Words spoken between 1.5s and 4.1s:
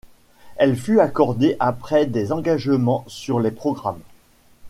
après des engagements sur les programmes.